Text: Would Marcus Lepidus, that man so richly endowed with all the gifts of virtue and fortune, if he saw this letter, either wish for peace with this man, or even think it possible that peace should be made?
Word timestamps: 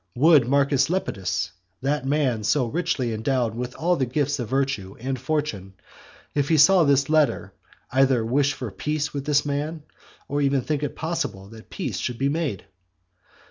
Would 0.15 0.47
Marcus 0.47 0.89
Lepidus, 0.89 1.51
that 1.83 2.07
man 2.07 2.43
so 2.43 2.65
richly 2.65 3.13
endowed 3.13 3.53
with 3.53 3.75
all 3.75 3.97
the 3.97 4.07
gifts 4.07 4.39
of 4.39 4.49
virtue 4.49 4.95
and 4.99 5.19
fortune, 5.19 5.75
if 6.33 6.49
he 6.49 6.57
saw 6.57 6.83
this 6.83 7.07
letter, 7.07 7.53
either 7.91 8.25
wish 8.25 8.53
for 8.53 8.71
peace 8.71 9.13
with 9.13 9.25
this 9.25 9.45
man, 9.45 9.83
or 10.27 10.41
even 10.41 10.63
think 10.63 10.81
it 10.81 10.95
possible 10.95 11.49
that 11.49 11.69
peace 11.69 11.99
should 11.99 12.17
be 12.17 12.29
made? 12.29 12.65